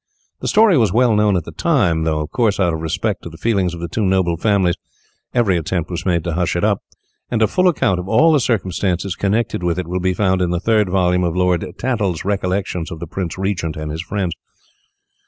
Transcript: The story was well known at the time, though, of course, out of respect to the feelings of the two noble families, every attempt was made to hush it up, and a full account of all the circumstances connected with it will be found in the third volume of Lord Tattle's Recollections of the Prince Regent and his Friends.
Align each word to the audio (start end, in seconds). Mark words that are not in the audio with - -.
The 0.39 0.47
story 0.47 0.79
was 0.79 0.91
well 0.91 1.13
known 1.15 1.37
at 1.37 1.43
the 1.43 1.51
time, 1.51 2.05
though, 2.05 2.21
of 2.21 2.31
course, 2.31 2.59
out 2.59 2.73
of 2.73 2.79
respect 2.81 3.21
to 3.21 3.29
the 3.29 3.37
feelings 3.37 3.75
of 3.75 3.81
the 3.81 3.87
two 3.87 4.03
noble 4.03 4.35
families, 4.35 4.73
every 5.31 5.57
attempt 5.57 5.91
was 5.91 6.07
made 6.07 6.23
to 6.23 6.33
hush 6.33 6.55
it 6.55 6.63
up, 6.63 6.81
and 7.29 7.39
a 7.43 7.47
full 7.47 7.67
account 7.67 7.99
of 7.99 8.07
all 8.09 8.33
the 8.33 8.39
circumstances 8.39 9.15
connected 9.15 9.61
with 9.61 9.77
it 9.77 9.85
will 9.87 9.99
be 9.99 10.15
found 10.15 10.41
in 10.41 10.49
the 10.49 10.59
third 10.59 10.89
volume 10.89 11.23
of 11.23 11.35
Lord 11.35 11.63
Tattle's 11.77 12.25
Recollections 12.25 12.89
of 12.89 12.99
the 12.99 13.05
Prince 13.05 13.37
Regent 13.37 13.77
and 13.77 13.91
his 13.91 14.01
Friends. 14.01 14.33